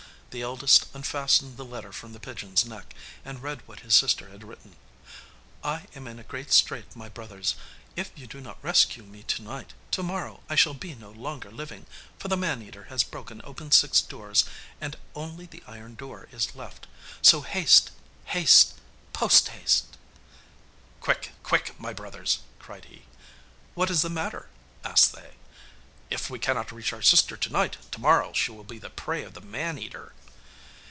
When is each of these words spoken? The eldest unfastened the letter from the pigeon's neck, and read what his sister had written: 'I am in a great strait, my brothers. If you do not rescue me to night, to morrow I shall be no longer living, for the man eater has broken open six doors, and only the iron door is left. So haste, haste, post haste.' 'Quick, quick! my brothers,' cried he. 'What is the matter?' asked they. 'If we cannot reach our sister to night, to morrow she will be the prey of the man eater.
The 0.33 0.43
eldest 0.43 0.87
unfastened 0.95 1.57
the 1.57 1.65
letter 1.65 1.91
from 1.91 2.13
the 2.13 2.19
pigeon's 2.21 2.63
neck, 2.63 2.95
and 3.25 3.43
read 3.43 3.63
what 3.67 3.81
his 3.81 3.93
sister 3.93 4.29
had 4.29 4.45
written: 4.45 4.77
'I 5.61 5.87
am 5.93 6.07
in 6.07 6.19
a 6.19 6.23
great 6.23 6.53
strait, 6.53 6.95
my 6.95 7.09
brothers. 7.09 7.55
If 7.97 8.11
you 8.15 8.27
do 8.27 8.39
not 8.39 8.57
rescue 8.63 9.03
me 9.03 9.23
to 9.23 9.41
night, 9.41 9.73
to 9.91 10.01
morrow 10.01 10.39
I 10.47 10.55
shall 10.55 10.73
be 10.73 10.95
no 10.95 11.11
longer 11.11 11.51
living, 11.51 11.85
for 12.17 12.29
the 12.29 12.37
man 12.37 12.61
eater 12.61 12.85
has 12.85 13.03
broken 13.03 13.41
open 13.43 13.73
six 13.73 13.99
doors, 14.01 14.45
and 14.79 14.95
only 15.15 15.47
the 15.47 15.63
iron 15.67 15.95
door 15.95 16.29
is 16.31 16.55
left. 16.55 16.87
So 17.21 17.41
haste, 17.41 17.91
haste, 18.23 18.75
post 19.11 19.49
haste.' 19.49 19.97
'Quick, 21.01 21.33
quick! 21.43 21.77
my 21.77 21.91
brothers,' 21.91 22.39
cried 22.57 22.85
he. 22.85 23.03
'What 23.73 23.89
is 23.89 24.01
the 24.01 24.09
matter?' 24.09 24.47
asked 24.85 25.11
they. 25.11 25.33
'If 26.09 26.29
we 26.29 26.39
cannot 26.39 26.71
reach 26.71 26.93
our 26.93 27.01
sister 27.01 27.35
to 27.35 27.49
night, 27.49 27.75
to 27.91 27.99
morrow 27.99 28.31
she 28.31 28.51
will 28.51 28.63
be 28.63 28.79
the 28.79 28.89
prey 28.89 29.23
of 29.23 29.33
the 29.33 29.41
man 29.41 29.77
eater. 29.77 30.13